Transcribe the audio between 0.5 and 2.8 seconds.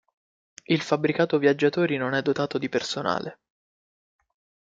Il fabbricato viaggiatori non è dotato di